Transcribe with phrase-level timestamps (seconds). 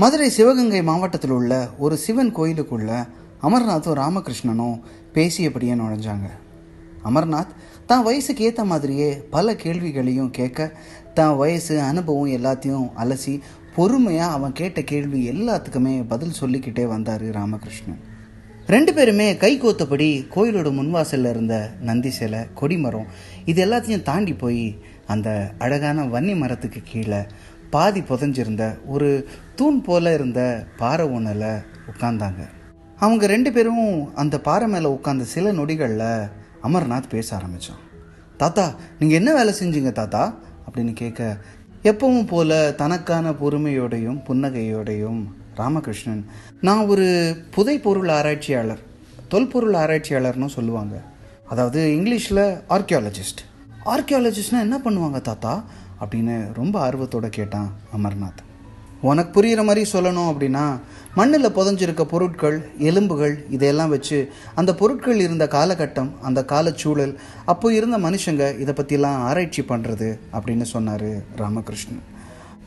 [0.00, 2.90] மதுரை சிவகங்கை மாவட்டத்தில் உள்ள ஒரு சிவன் கோயிலுக்குள்ள
[3.42, 4.76] அமர்நாத்தும் ராமகிருஷ்ணனும்
[5.14, 6.28] பேசியபடியே நுழைஞ்சாங்க.
[7.08, 7.52] அமர்நாத்
[7.86, 10.68] தான் வயசுக்கு ஏற்ற மாதிரியே பல கேள்விகளையும் கேட்க
[11.14, 13.34] தான் வயசு அனுபவம் எல்லாத்தையும் அலசி
[13.76, 18.00] பொறுமையாக அவன் கேட்ட கேள்வி எல்லாத்துக்குமே பதில் சொல்லிக்கிட்டே வந்தார் ராமகிருஷ்ணன்.
[18.66, 23.08] ரெண்டு பேருமே கை கோத்தபடி கோயிலோட முன்வாசலில் இருந்த நந்தி சிலை கொடிமரம்
[23.44, 24.64] இது எல்லாத்தையும் தாண்டி போய்
[25.06, 25.28] அந்த
[25.58, 27.22] அழகான வன்னி மரத்துக்கு கீழே
[27.70, 32.48] பாதி புதஞ்சிருந்த ஒரு தூண் போல இருந்த பாறை ஒன்றில் உட்கார்ந்தாங்க.
[32.98, 36.30] அவங்க ரெண்டு பேரும் அந்த பாறை மேலே உட்கார்ந்த சில நொடிகளில்
[36.62, 37.76] அமர்நாத் பேச ஆரம்பித்தான்
[38.36, 40.34] தாத்தா நீங்கள் என்ன வேலை செஞ்சீங்க தாத்தா?
[40.66, 41.36] அப்படின்னு கேட்க
[41.82, 45.24] எப்பவும் போல தனக்கான பொறுமையோடையும் புன்னகையோடையும்
[45.56, 46.24] ராமகிருஷ்ணன்
[46.60, 48.78] நான் ஒரு புதை பொருள் ஆராய்ச்சியாளர்
[49.28, 51.02] தொல்பொருள் ஆராய்ச்சியாளர்னு சொல்லுவாங்க.
[51.48, 53.42] அதாவது இங்கிலீஷில் ஆர்கியாலஜிஸ்ட்
[53.84, 55.64] ஆர்கியாலஜிஸ்ட்னால் என்ன பண்ணுவாங்க தாத்தா?
[56.00, 58.40] அப்படின்னு ரொம்ப ஆர்வத்தோட கேட்டான் அமர்நாத்.
[59.02, 60.80] உனக்கு புரிகிற மாதிரி சொல்லணும் அப்படின்னா
[61.14, 68.58] மண்ணில் புதஞ்சிருக்க பொருட்கள் எலும்புகள் இதையெல்லாம் வச்சு அந்த பொருட்கள் இருந்த காலகட்டம் அந்த காலச்சூழல் அப்போ இருந்த மனுஷங்க
[68.58, 72.02] இதை பற்றிலாம் ஆராய்ச்சி பண்ணுறது அப்படின்னு சொன்னார் ராமகிருஷ்ணன்.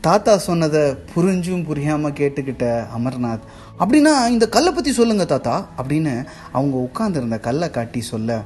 [0.02, 3.46] தாத்தா சொன்னதை புரிஞ்சும் புரியாமல் கேட்டுக்கிட்ட அமர்நாத்
[3.80, 8.42] அப்படின்னா இந்த கல்லை பற்றி சொல்லுங்கள் தாத்தா அப்படின்னு அவங்க உட்காந்துருந்த கல்லை காட்டி சொல்ல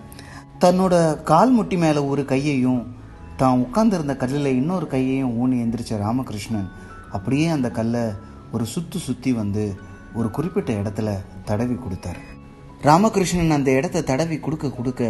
[0.59, 2.95] தன்னோட கால் முட்டி மேலே ஒரு கையையும்
[3.41, 6.69] தான் உட்கார்ந்திருந்த கல்லில் இன்னொரு கையையும் ஊனி எந்திரிச்ச ராமகிருஷ்ணன்
[7.15, 8.03] அப்படியே அந்த கல்லை
[8.51, 9.63] ஒரு சுற்றி சுற்றி வந்து
[10.19, 11.09] ஒரு குறிப்பிட்ட இடத்துல
[11.49, 12.21] தடவி கொடுத்தாரு.
[12.87, 15.01] ராமகிருஷ்ணன் அந்த இடத்த தடவி கொடுக்க கொடுக்க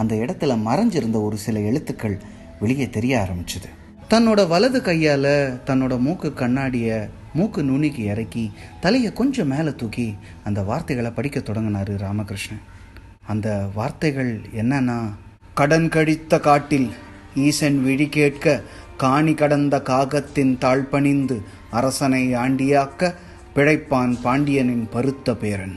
[0.00, 2.16] அந்த இடத்துல மறைஞ்சிருந்த ஒரு சில எழுத்துக்கள்
[2.60, 3.68] வெளியே தெரிய ஆரம்பிச்சுது.
[4.12, 5.32] தன்னோட வலது கையால்
[5.68, 6.98] தன்னோட மூக்கு கண்ணாடியை
[7.34, 8.44] மூக்கு நுனிக்கு இறக்கி
[8.84, 10.06] தலையை கொஞ்சம் மேலே தூக்கி
[10.44, 12.62] அந்த வார்த்தைகளை படிக்க தொடங்கினாரு ராமகிருஷ்ணன்.
[13.32, 14.98] அந்த வார்த்தைகள் என்னன்னா
[15.60, 16.88] கடன் கழித்த காட்டில்
[17.34, 18.62] ஈசன் விழி கேட்க
[18.96, 21.36] காணி கடந்த காகத்தின் தாழ்பணிந்து
[21.70, 23.14] அரசனை ஆண்டியாக்க
[23.54, 25.76] பிழைப்பான் பாண்டியனின் பருத்த பேரன்.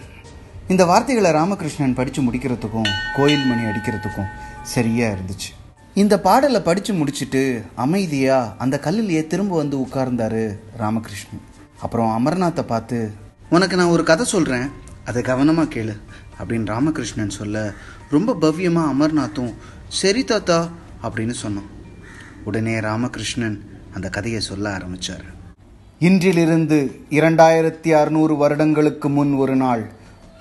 [0.68, 4.32] இந்த வார்த்தைகளை ராமகிருஷ்ணன் படித்து முடிக்கிறதுக்கும் கோயில் மணி அடிக்கிறதுக்கும்
[4.74, 5.50] சரியாக இருந்துச்சு.
[5.94, 10.44] இந்த பாடலை படித்து முடிச்சுட்டு அமைதியாக அந்த கல்லிலேயே திரும்ப வந்து உட்கார்ந்தாரு
[10.78, 11.44] ராமகிருஷ்ணன்.
[11.82, 13.12] அப்புறம் அமர்நாத்தை பார்த்து
[13.50, 14.68] உனக்கு நான் ஒரு கதை சொல்கிறேன்
[15.06, 15.96] அதை கவனமாக கேளு
[16.40, 17.74] அப்படின்னு ராமகிருஷ்ணன் சொல்ல
[18.10, 19.54] ரொம்ப பவ்யமாக அமர்நாத்தும்
[19.88, 20.60] சரி தாத்தா
[21.04, 21.70] அப்படின்னு சொன்னோம்.
[22.44, 23.58] உடனே ராமகிருஷ்ணன்
[23.94, 25.26] அந்த கதையை சொல்ல ஆரம்பித்தார்
[26.00, 26.78] இன்றிலிருந்து
[27.10, 29.84] இரண்டாயிரத்தி அறுநூறு வருடங்களுக்கு முன் ஒரு நாள்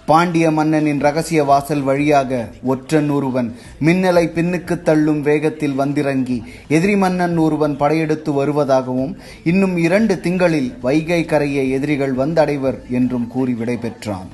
[0.06, 7.76] பாண்டிய மன்னனின் ரகசிய வாசல் வழியாக ஒற்றன் ஒருவன் மின்னலை பின்னுக்கு தள்ளும் வேகத்தில் வந்திறங்கி எதிரி மன்னன் ஒருவன்
[7.76, 14.28] படையெடுத்து வருவதாகவும் இன்னும் இரண்டு திங்களில் வைகை கரையை எதிரிகள் வந்தடைவர் என்றும் கூறி விடைபெற்றான்.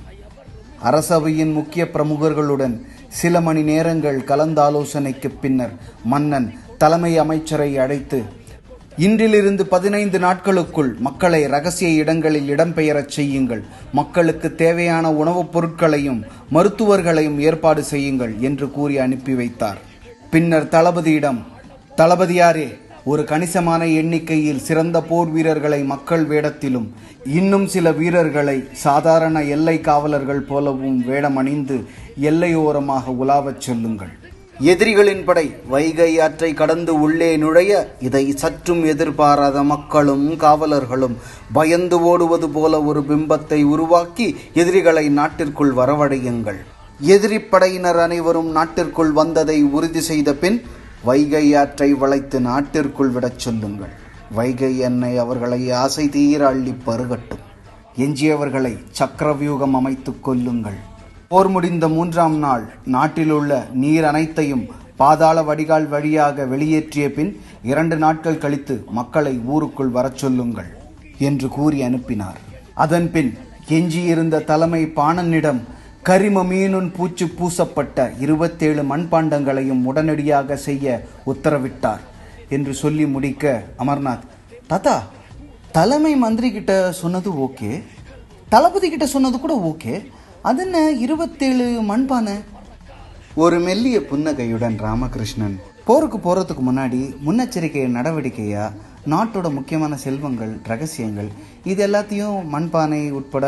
[0.82, 2.82] அரசவையின் முக்கிய பிரமுகர்களுடன்
[3.20, 5.72] சில மணி நேரங்கள் கலந்தாலோசனைக்கு பின்னர்
[6.04, 8.18] மன்னன் தலைமை அமைச்சரை அழைத்து
[8.98, 13.62] இன்றிலிருந்து பதினைந்து நாட்களுக்குள் மக்களை ரகசிய இடங்களில் இடம்பெயரச் செய்யுங்கள்.
[13.92, 19.78] மக்களுக்கு தேவையான உணவுப் பொருட்களையும் மருத்துவர்களையும் ஏற்பாடு செய்யுங்கள் என்று கூறி அனுப்பி வைத்தார்.
[20.30, 21.40] பின்னர் தளபதியிடம்
[21.96, 22.68] தளபதியாரே
[23.10, 26.86] ஒரு கணிசமான எண்ணிக்கையில் சிறந்த போர் வீரர்களை மக்கள் வேடத்திலும்
[27.38, 31.76] இன்னும் சில வீரர்களை சாதாரண எல்லை காவலர்கள் போலவும் வேடமணிந்து
[32.28, 34.12] எல்லையோரமாக உலாவச் சொல்லுங்கள்.
[34.72, 37.72] எதிரிகளின் படை வைகை ஆற்றை கடந்து உள்ளே நுழைய
[38.08, 41.16] இதை சற்றும் எதிர்பாராத மக்களும் காவலர்களும்
[41.58, 44.26] பயந்து ஓடுவது போல ஒரு பிம்பத்தை உருவாக்கி
[44.62, 46.58] எதிரிகளை நாட்டிற்குள் வரவழையுங்கள்.
[47.14, 50.58] எதிரி படையினர் அனைவரும் நாட்டிற்குள் வந்ததை உறுதி செய்த பின்
[51.06, 53.94] வைகை ஆற்றை வளைத்து நாட்டிற்குள் விடச் சொல்லுங்கள்.
[54.30, 57.44] வைகை என்னை அவர்களை ஆசை தீர அள்ளி பருகட்டும்.
[57.96, 60.78] எஞ்சியவர்களை சக்கரவியூகம் அமைத்துக் கொல்லுங்கள்.
[61.28, 68.84] போர் முடிந்த மூன்றாம் நாள் நாட்டிலுள்ள நீர் அனைத்தையும் பாதாள வடிகால் வழியாக வெளியேற்றிய பின் இரண்டு நாட்கள் கழித்து
[68.90, 70.76] மக்களை ஊருக்குள் வரச் சொல்லுங்கள்
[71.18, 72.38] என்று கூறி அனுப்பினார்.
[72.74, 73.38] அதன்பின்
[73.68, 75.60] எஞ்சியிருந்த தலைமை பாணனிடம்
[76.08, 82.02] கரிம மீனுன் பூச்சு பூசப்பட்ட இருபத்தேழு மண்பாண்டங்களையும் உடனடியாக செய்ய உத்தரவிட்டார்
[82.48, 84.26] என்று சொல்லி முடிக்க அமர்நாத்.
[84.66, 85.02] தாத்தா
[85.72, 87.82] தலைமை மந்திரி கிட்ட சொன்னது ஓகே.
[88.48, 90.06] தளபதி கிட்ட சொன்னது கூட ஓகே.
[90.42, 92.36] அது என்ன இருபத்தேழு மண்பானை?
[93.34, 98.72] ஒரு மெல்லிய புன்னகையுடன் ராமகிருஷ்ணன் போருக்கு போகிறதுக்கு முன்னாடி முன்னெச்சரிக்கை நடவடிக்கையாக
[99.12, 101.28] நாட்டோட முக்கியமான செல்வங்கள் ரகசியங்கள்
[101.64, 103.44] இது எல்லாத்தையும் மண்பானை உட்பட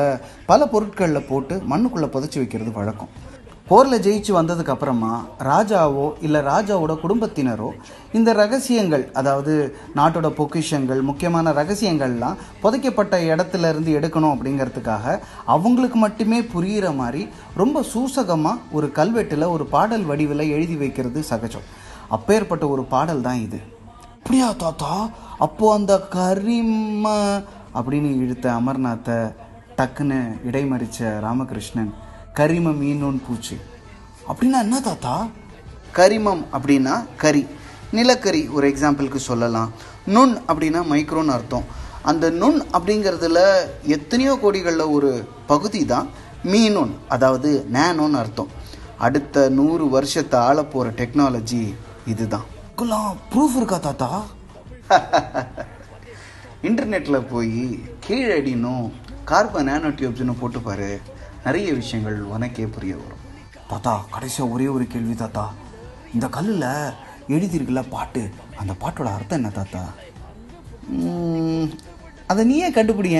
[0.46, 3.10] பல பொருட்களில் போட்டு மண்ணுக்குள்ளே புதைச்சி வைக்கிறது வழக்கம்.
[3.70, 5.10] போரில் ஜெயிச்சு வந்ததுக்கு அப்புறமா
[5.48, 7.70] ராஜாவோ இல்லை ராஜாவோட குடும்பத்தினரோ
[8.12, 9.54] இந்த ரகசியங்கள் அதாவது
[9.96, 15.18] நாட்டோட பொக்கிஷங்கள் முக்கியமான ரகசியங்கள்லாம் புதைக்கப்பட்ட இடத்துல இருந்து எடுக்கணும் அப்படிங்கிறதுக்காக
[15.56, 17.24] அவங்களுக்கு மட்டுமே புரிகிற மாதிரி
[17.56, 21.68] ரொம்ப சூசகமாக ஒரு கல்வெட்டில் ஒரு பாடல் வடிவில் எழுதி வைக்கிறது சகஜம்.
[22.08, 23.58] அப்பேற்பட்ட ஒரு பாடல் தான் இது.
[24.16, 25.10] அப்படியா தாத்தா?
[25.38, 27.06] அப்போது அந்த கரிம
[27.78, 29.18] அப்படின்னு இழுத்த அமர்நாத்தை
[29.78, 30.18] டக்குன்னு
[30.50, 31.90] இடைமறிச்ச ராமகிருஷ்ணன்
[32.34, 33.56] கரிம மீனோன் பூச்சி.
[34.28, 35.26] அப்படின்னா என்ன தாத்தா?
[35.98, 37.46] கரிமம் அப்படின்னா கரி.
[37.92, 39.70] நிலக்கரி ஒரு எக்ஸாம்பிளுக்கு சொல்லலாம்.
[40.06, 41.64] நுண் அப்படின்னா மைக்ரோன்னு அர்த்தம்.
[42.02, 43.40] அந்த நுண் அப்படிங்கிறதுல
[43.96, 45.10] எத்தனையோ கோடிகளில் ஒரு
[45.46, 46.08] பகுதி தான்
[46.44, 48.50] மீனோன் அதாவது நேனோன்னு அர்த்தம்.
[48.98, 51.74] அடுத்த நூறு வருஷத்தை ஆள போகிற டெக்னாலஜி
[52.12, 52.46] இதுதான்.
[53.30, 54.08] ப்ரூஃப் இருக்கா தாத்தா?
[56.68, 57.58] இன்டர்நெட்டில் போய்
[58.04, 58.84] கீழடினும்
[59.30, 60.88] கார்பன் நானோ டியூப்ஸ்னு போட்டு பாரு
[61.44, 63.24] நிறைய விஷயங்கள் உனக்கே புரிய வரும்.
[63.70, 65.44] தாத்தா கடைசியாக ஒரே ஒரு கேள்வி தாத்தா.
[66.14, 66.68] இந்த கல்லில்
[67.34, 68.22] எழுதியிருக்குல்ல பாட்டு
[68.60, 69.82] அந்த பாட்டோட அர்த்தம் என்ன தாத்தா?
[72.30, 73.18] அதை நீயே கண்டுபிடிய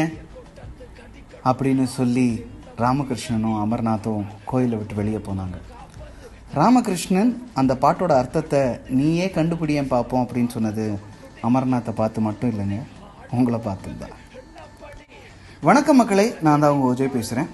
[1.49, 2.29] அப்படின்னு சொல்லி
[2.85, 5.57] ராமகிருஷ்ணனும் அமர்நாத்தும் கோயிலை விட்டு வெளியே போனாங்க.
[6.55, 10.99] ராமகிருஷ்ணன் அந்த பாட்டோட அர்த்தத்தை நீயே கண்டுபிடியேன் பார்ப்போம் அப்படின்னு சொன்னது
[11.43, 12.83] அமர்நாத்தை பார்த்து மட்டும் இல்லைங்க
[13.31, 14.15] உங்களை பார்த்துதான்
[15.61, 17.49] வணக்கம் மக்களே நான் தான் உங்கள் விஜய் பேசுகிறேன்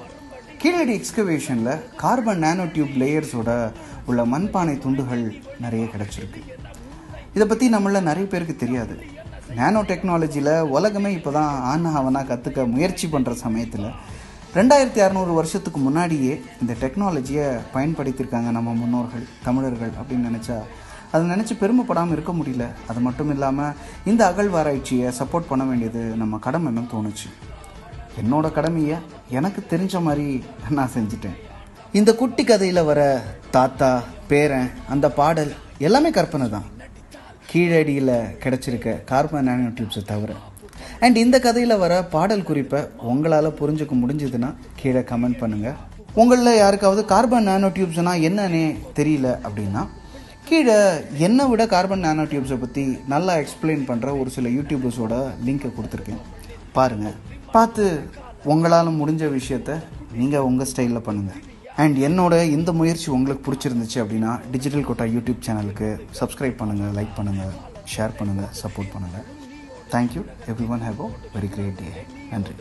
[0.59, 3.73] கீழடி எக்ஸ்கவேஷனில் கார்பன் நானோ டியூப் லேயர்ஸோட
[4.07, 6.43] உள்ள மண்பானை துண்டுகள் நிறைய கிடச்சிருக்கு.
[7.35, 9.03] இதை பற்றி நம்மள நிறைய பேருக்கு தெரியாது.
[9.55, 13.91] நானோ டெக்னாலஜியில் உலகமே இப்போ தான் ஆனா அவனா கற்றுக்க முயற்சி பண்ணுற சமயத்தில்
[14.57, 20.59] ரெண்டாயிரத்தி அறநூறு வருஷத்துக்கு முன்னாடியே இந்த டெக்னாலஜியை பயன்படுத்தியிருக்காங்க நம்ம முன்னோர்கள் தமிழர்கள் அப்படின்னு நினச்சா.
[21.13, 22.67] அதை நினச்சி பெருமைப்படாமல் இருக்க முடியல.
[22.91, 23.75] அது மட்டும் இல்லாமல்
[24.11, 27.29] இந்த அகழ்வாராய்ச்சியை சப்போர்ட் பண்ண வேண்டியது நம்ம கடமைன்னு தோணுச்சு.
[28.23, 28.97] என்னோட கடமையை
[29.39, 30.29] எனக்கு தெரிஞ்ச மாதிரி
[30.79, 31.39] நான் செஞ்சிட்டேன்.
[31.99, 33.01] இந்த குட்டி கதையில் வர
[33.57, 33.93] தாத்தா
[34.33, 35.53] பேரன் அந்த பாடல்
[35.89, 36.69] எல்லாமே கற்பனை தான்.
[37.51, 40.33] கீழடியில் கிடச்சிருக்க கார்பன் நானோ டியூப்ஸை தவிர
[41.05, 42.81] அண்ட் இந்த கதையில் வர பாடல் குறிப்பை
[43.13, 45.77] உங்களால் புரிஞ்சுக்க முடிஞ்சதுன்னா கீழே கமெண்ட் பண்ணுங்கள்
[46.15, 48.65] உங்களில் யாருக்காவது கார்பன் நானோ டியூப்ஸ்னால் என்னன்னே
[48.99, 49.83] தெரியல அப்படின்னா
[50.49, 50.77] கீழே
[51.19, 55.15] என்னை விட கார்பன் நானோ டியூப்ஸை பற்றி நல்லா எக்ஸ்பிளைன் பண்ணுற ஒரு சில யூடியூபர்ஸோட
[55.45, 56.23] லிங்கை கொடுத்துருக்கேன்.
[56.73, 57.17] பாருங்கள்
[57.53, 57.85] பார்த்து
[58.45, 59.75] உங்களால் முடிஞ்ச விஷயத்த
[60.13, 61.43] நீங்கள் உங்கள் ஸ்டைலில் பண்ணுங்கள்
[61.77, 65.89] அண்ட் என்னோட இந்த முயற்சி உங்களுக்கு பிடிச்சிருந்துச்சு அப்படின்னா டிஜிட்டல் கோட்டா யூடியூப் சேனலுக்கு
[66.21, 67.55] சப்ஸ்கிரைப் பண்ணுங்கள் லைக் பண்ணுங்கள்
[67.95, 69.25] ஷேர் பண்ணுங்கள் சப்போர்ட் பண்ணுங்கள்
[69.95, 70.29] Thank you.
[70.49, 72.05] Everyone have a very great day.
[72.29, 72.57] Henry.